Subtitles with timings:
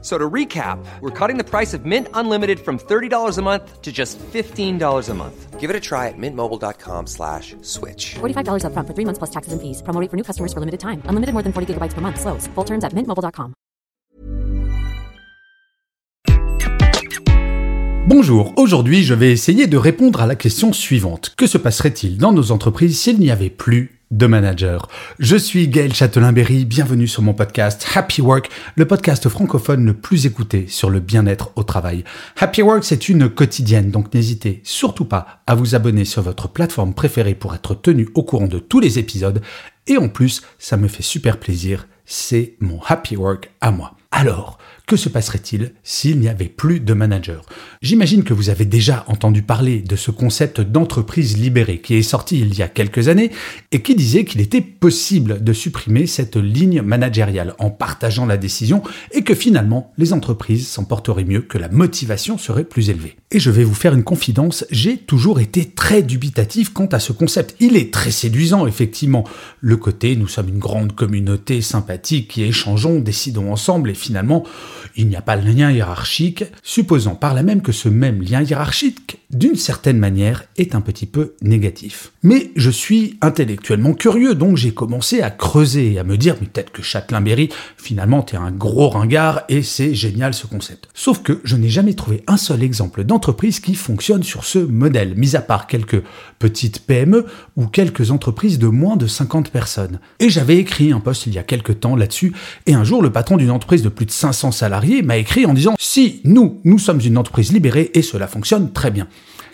[0.00, 3.90] So to recap, we're cutting the price of Mint Unlimited from $30 a month to
[3.90, 5.58] just $15 a month.
[5.58, 8.14] Give it a try at mintmobile.com slash switch.
[8.20, 9.82] $45 upfront for three months plus taxes and fees.
[9.82, 11.02] Promo rate for new customers for limited time.
[11.06, 12.20] Unlimited more than 40 gigabytes per month.
[12.20, 12.46] Slows.
[12.54, 13.54] Full terms at mintmobile.com.
[18.08, 21.34] Bonjour, aujourd'hui je vais essayer de répondre à la question suivante.
[21.36, 24.88] Que se passerait-il dans nos entreprises s'il n'y avait plus de manager.
[25.18, 30.26] Je suis Gaël Châtelain-Berry, bienvenue sur mon podcast Happy Work, le podcast francophone le plus
[30.26, 32.04] écouté sur le bien-être au travail.
[32.38, 36.94] Happy Work, c'est une quotidienne, donc n'hésitez surtout pas à vous abonner sur votre plateforme
[36.94, 39.42] préférée pour être tenu au courant de tous les épisodes.
[39.86, 43.94] Et en plus, ça me fait super plaisir, c'est mon Happy Work à moi.
[44.10, 47.44] Alors, que se passerait-il s'il n'y avait plus de manager?
[47.82, 52.40] J'imagine que vous avez déjà entendu parler de ce concept d'entreprise libérée qui est sorti
[52.40, 53.30] il y a quelques années
[53.70, 58.82] et qui disait qu'il était possible de supprimer cette ligne managériale en partageant la décision
[59.12, 63.16] et que finalement les entreprises s'en porteraient mieux, que la motivation serait plus élevée.
[63.30, 67.12] Et je vais vous faire une confidence, j'ai toujours été très dubitatif quant à ce
[67.12, 67.56] concept.
[67.60, 69.24] Il est très séduisant effectivement.
[69.60, 74.44] Le côté nous sommes une grande communauté sympathique qui échangeons, décidons ensemble et finalement
[74.96, 78.42] il n'y a pas de lien hiérarchique, supposant par là même que ce même lien
[78.42, 82.12] hiérarchique, d'une certaine manière, est un petit peu négatif.
[82.22, 86.46] Mais je suis intellectuellement curieux, donc j'ai commencé à creuser et à me dire, mais
[86.46, 90.88] peut-être que Châtelain-Berry, finalement, t'es un gros ringard et c'est génial ce concept.
[90.94, 95.14] Sauf que je n'ai jamais trouvé un seul exemple d'entreprise qui fonctionne sur ce modèle,
[95.16, 96.02] mis à part quelques
[96.38, 97.26] petites PME
[97.56, 100.00] ou quelques entreprises de moins de 50 personnes.
[100.20, 102.32] Et j'avais écrit un post il y a quelques temps là-dessus,
[102.66, 104.67] et un jour le patron d'une entreprise de plus de 500 salariés
[105.02, 108.90] m'a écrit en disant Si, nous, nous sommes une entreprise libérée et cela fonctionne très
[108.90, 109.08] bien.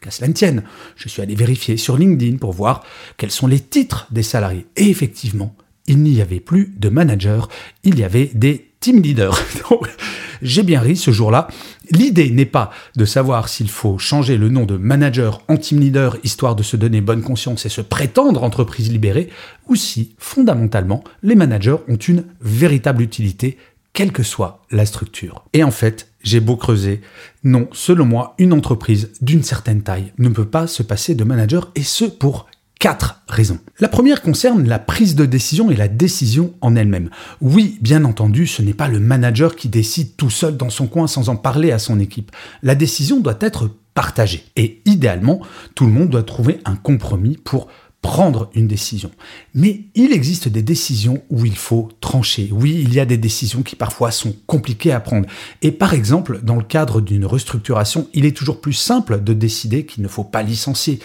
[0.00, 0.62] Qu'à cela ne tienne,
[0.96, 2.82] je suis allé vérifier sur LinkedIn pour voir
[3.18, 4.66] quels sont les titres des salariés.
[4.76, 5.54] Et effectivement,
[5.86, 7.48] il n'y avait plus de manager,
[7.84, 9.38] il y avait des team leaders.
[10.42, 11.48] J'ai bien ri ce jour-là.
[11.90, 16.16] L'idée n'est pas de savoir s'il faut changer le nom de manager en team leader
[16.24, 19.28] histoire de se donner bonne conscience et se prétendre entreprise libérée,
[19.68, 23.58] ou si, fondamentalement, les managers ont une véritable utilité
[24.00, 25.44] quelle que soit la structure.
[25.52, 27.02] Et en fait, j'ai beau creuser,
[27.44, 31.70] non, selon moi, une entreprise d'une certaine taille ne peut pas se passer de manager,
[31.74, 32.46] et ce pour
[32.78, 33.58] quatre raisons.
[33.78, 37.10] La première concerne la prise de décision et la décision en elle-même.
[37.42, 41.06] Oui, bien entendu, ce n'est pas le manager qui décide tout seul dans son coin
[41.06, 42.32] sans en parler à son équipe.
[42.62, 44.46] La décision doit être partagée.
[44.56, 45.42] Et idéalement,
[45.74, 47.68] tout le monde doit trouver un compromis pour
[48.02, 49.10] prendre une décision.
[49.54, 52.48] Mais il existe des décisions où il faut trancher.
[52.50, 55.26] Oui, il y a des décisions qui parfois sont compliquées à prendre.
[55.60, 59.84] Et par exemple, dans le cadre d'une restructuration, il est toujours plus simple de décider
[59.84, 60.98] qu'il ne faut pas licencier.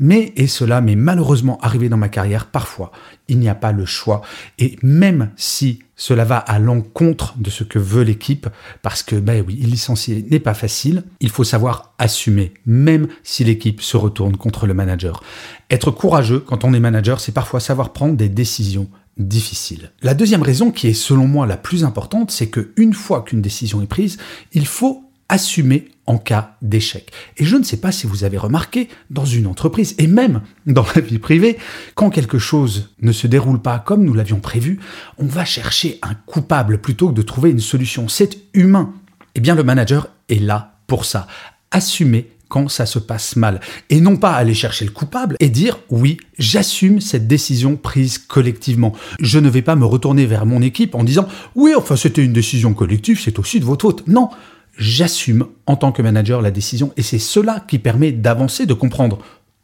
[0.00, 2.90] Mais, et cela m'est malheureusement arrivé dans ma carrière, parfois,
[3.28, 4.22] il n'y a pas le choix.
[4.58, 8.48] Et même si cela va à l'encontre de ce que veut l'équipe,
[8.80, 13.82] parce que, ben oui, licencier n'est pas facile, il faut savoir assumer, même si l'équipe
[13.82, 15.22] se retourne contre le manager.
[15.70, 19.92] Être courageux quand on est manager, c'est parfois savoir prendre des décisions difficiles.
[20.00, 23.42] La deuxième raison, qui est selon moi la plus importante, c'est que une fois qu'une
[23.42, 24.16] décision est prise,
[24.52, 27.12] il faut assumer en cas d'échec.
[27.36, 30.84] Et je ne sais pas si vous avez remarqué, dans une entreprise et même dans
[30.96, 31.56] la vie privée,
[31.94, 34.80] quand quelque chose ne se déroule pas comme nous l'avions prévu,
[35.18, 38.08] on va chercher un coupable plutôt que de trouver une solution.
[38.08, 38.92] C'est humain.
[39.36, 41.28] Eh bien, le manager est là pour ça.
[41.70, 43.60] Assumer quand ça se passe mal.
[43.88, 48.96] Et non pas aller chercher le coupable et dire oui, j'assume cette décision prise collectivement.
[49.20, 52.32] Je ne vais pas me retourner vers mon équipe en disant oui, enfin c'était une
[52.32, 54.08] décision collective, c'est aussi de votre faute.
[54.08, 54.30] Non,
[54.76, 59.18] j'assume en tant que manager la décision et c'est cela qui permet d'avancer, de comprendre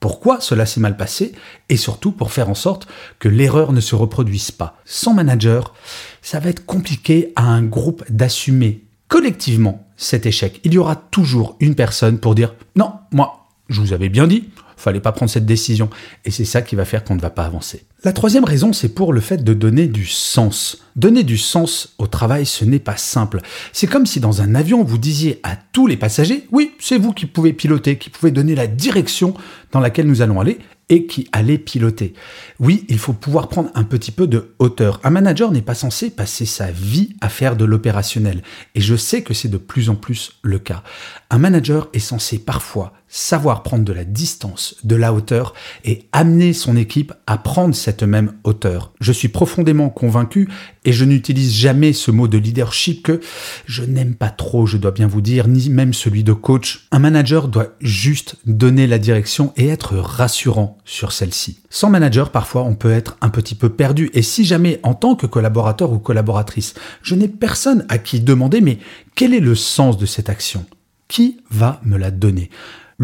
[0.00, 1.32] pourquoi cela s'est mal passé
[1.68, 2.88] et surtout pour faire en sorte
[3.20, 4.76] que l'erreur ne se reproduise pas.
[4.84, 5.74] Sans manager,
[6.22, 10.60] ça va être compliqué à un groupe d'assumer collectivement cet échec.
[10.64, 14.48] Il y aura toujours une personne pour dire non, moi, je vous avais bien dit,
[14.82, 15.88] fallait pas prendre cette décision.
[16.24, 17.84] Et c'est ça qui va faire qu'on ne va pas avancer.
[18.04, 20.78] La troisième raison, c'est pour le fait de donner du sens.
[20.96, 23.40] Donner du sens au travail, ce n'est pas simple.
[23.72, 27.12] C'est comme si dans un avion, vous disiez à tous les passagers, oui, c'est vous
[27.12, 29.34] qui pouvez piloter, qui pouvez donner la direction
[29.70, 30.58] dans laquelle nous allons aller,
[30.88, 32.12] et qui allait piloter.
[32.60, 35.00] Oui, il faut pouvoir prendre un petit peu de hauteur.
[35.04, 38.42] Un manager n'est pas censé passer sa vie à faire de l'opérationnel.
[38.74, 40.82] Et je sais que c'est de plus en plus le cas.
[41.30, 45.52] Un manager est censé parfois savoir prendre de la distance, de la hauteur
[45.84, 48.94] et amener son équipe à prendre cette même hauteur.
[49.00, 50.48] Je suis profondément convaincu,
[50.86, 53.20] et je n'utilise jamais ce mot de leadership que
[53.66, 56.88] je n'aime pas trop, je dois bien vous dire, ni même celui de coach.
[56.90, 61.60] Un manager doit juste donner la direction et être rassurant sur celle-ci.
[61.68, 64.10] Sans manager, parfois, on peut être un petit peu perdu.
[64.14, 66.72] Et si jamais, en tant que collaborateur ou collaboratrice,
[67.02, 68.78] je n'ai personne à qui demander, mais
[69.14, 70.64] quel est le sens de cette action?
[71.08, 72.48] Qui va me la donner?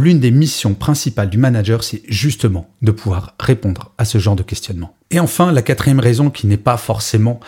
[0.01, 4.45] L'une des missions principales du manager, c'est justement de pouvoir répondre à ce genre de
[4.45, 4.95] questionnement.
[5.11, 7.41] Et enfin, la quatrième raison qui n'est pas forcément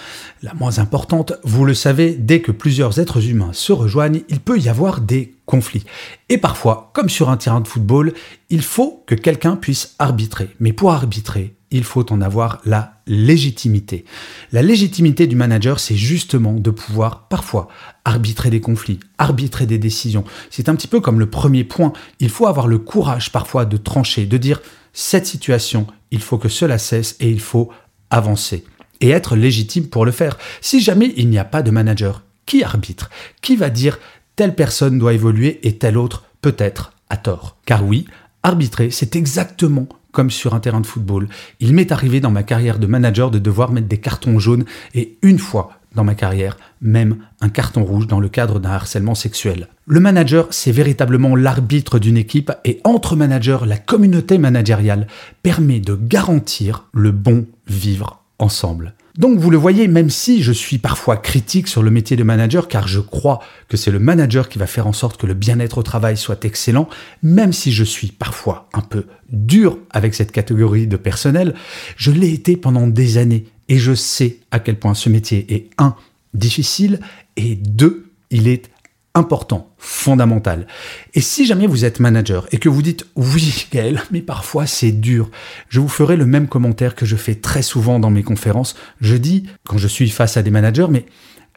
[0.43, 4.59] la moins importante, vous le savez, dès que plusieurs êtres humains se rejoignent, il peut
[4.59, 5.85] y avoir des conflits.
[6.29, 8.15] Et parfois, comme sur un terrain de football,
[8.49, 10.51] il faut que quelqu'un puisse arbitrer.
[10.59, 14.05] Mais pour arbitrer, il faut en avoir la légitimité.
[14.53, 17.69] La légitimité du manager, c'est justement de pouvoir parfois
[18.05, 20.25] arbitrer des conflits, arbitrer des décisions.
[20.51, 21.93] C'est un petit peu comme le premier point.
[22.19, 24.61] Il faut avoir le courage parfois de trancher, de dire
[24.93, 27.71] cette situation, il faut que cela cesse et il faut
[28.11, 28.65] avancer.
[29.01, 30.37] Et être légitime pour le faire.
[30.61, 33.11] Si jamais il n'y a pas de manager, qui arbitre
[33.43, 33.99] Qui va dire
[34.35, 38.07] telle personne doit évoluer et telle autre peut-être à tort Car oui,
[38.43, 41.29] arbitrer, c'est exactement comme sur un terrain de football.
[41.61, 44.65] Il m'est arrivé dans ma carrière de manager de devoir mettre des cartons jaunes
[44.95, 49.15] et une fois dans ma carrière, même un carton rouge dans le cadre d'un harcèlement
[49.15, 49.69] sexuel.
[49.87, 55.09] Le manager, c'est véritablement l'arbitre d'une équipe et entre managers, la communauté managériale
[55.43, 58.95] permet de garantir le bon vivre ensemble.
[59.19, 62.69] Donc vous le voyez, même si je suis parfois critique sur le métier de manager,
[62.69, 65.79] car je crois que c'est le manager qui va faire en sorte que le bien-être
[65.79, 66.89] au travail soit excellent,
[67.23, 71.55] même si je suis parfois un peu dur avec cette catégorie de personnel,
[71.97, 73.47] je l'ai été pendant des années.
[73.69, 75.95] Et je sais à quel point ce métier est un
[76.35, 77.01] difficile
[77.37, 78.71] et deux, il est
[79.15, 80.67] important, fondamental.
[81.15, 84.93] Et si jamais vous êtes manager et que vous dites oui Gaël, mais parfois c'est
[84.93, 85.31] dur,
[85.69, 88.77] je vous ferai le même commentaire que je fais très souvent dans mes conférences.
[89.01, 91.07] Je dis, quand je suis face à des managers, mais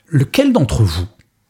[0.08, 1.06] lequel d'entre vous,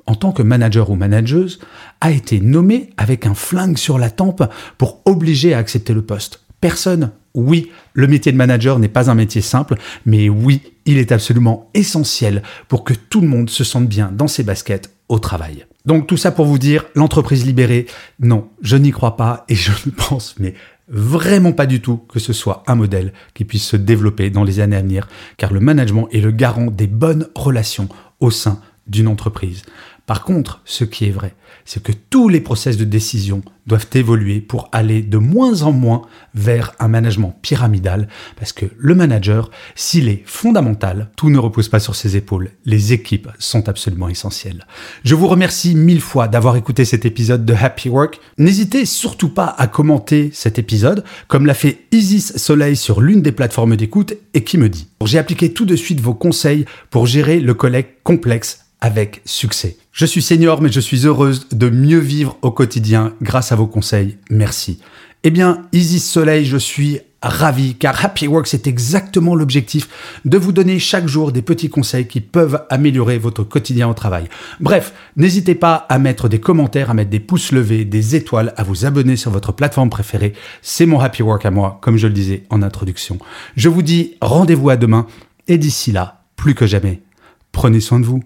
[0.06, 1.60] en tant que manager ou manageuse,
[2.02, 4.44] a été nommé avec un flingue sur la tempe
[4.78, 6.42] pour obliger à accepter le poste?
[6.60, 7.12] Personne.
[7.36, 11.70] Oui, le métier de manager n'est pas un métier simple, mais oui, il est absolument
[11.74, 15.66] essentiel pour que tout le monde se sente bien dans ses baskets au travail.
[15.86, 17.88] Donc tout ça pour vous dire, l'entreprise libérée,
[18.20, 20.54] non, je n'y crois pas et je ne pense mais
[20.88, 24.60] vraiment pas du tout que ce soit un modèle qui puisse se développer dans les
[24.60, 25.08] années à venir,
[25.38, 27.90] car le management est le garant des bonnes relations
[28.20, 29.64] au sein d'une entreprise.
[30.06, 31.34] Par contre, ce qui est vrai,
[31.64, 36.02] c'est que tous les process de décision doivent évoluer pour aller de moins en moins
[36.36, 41.80] vers un management pyramidal, parce que le manager, s'il est fondamental, tout ne repose pas
[41.80, 42.52] sur ses épaules.
[42.66, 44.66] Les équipes sont absolument essentielles.
[45.06, 48.20] Je vous remercie mille fois d'avoir écouté cet épisode de Happy Work.
[48.38, 53.32] N'hésitez surtout pas à commenter cet épisode, comme l'a fait Isis Soleil sur l'une des
[53.32, 57.40] plateformes d'écoute et qui me dit J'ai appliqué tout de suite vos conseils pour gérer
[57.40, 59.78] le collègue complexe avec succès.
[59.94, 63.68] Je suis senior, mais je suis heureuse de mieux vivre au quotidien grâce à vos
[63.68, 64.18] conseils.
[64.32, 64.80] Merci.
[65.24, 69.88] Eh bien, Isis Soleil, je suis ravi car Happy Work, c'est exactement l'objectif
[70.26, 74.30] de vous donner chaque jour des petits conseils qui peuvent améliorer votre quotidien au travail.
[74.60, 78.64] Bref, n'hésitez pas à mettre des commentaires, à mettre des pouces levés, des étoiles, à
[78.64, 80.34] vous abonner sur votre plateforme préférée.
[80.64, 83.20] C'est mon Happy Work à moi, comme je le disais en introduction.
[83.56, 85.06] Je vous dis rendez-vous à demain
[85.48, 87.04] et d'ici là, plus que jamais,
[87.52, 88.24] prenez soin de vous.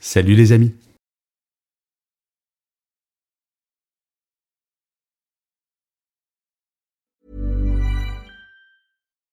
[0.00, 0.74] Salut les amis